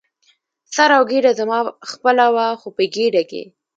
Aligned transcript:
سر 0.75 0.89
او 0.97 1.03
ګېډه 1.11 1.31
زما 1.39 1.59
خپله 1.91 2.25
وه، 2.33 2.45
خو 2.59 2.67
په 2.75 2.83
ګېډه 2.95 3.23
کې. 3.29 3.43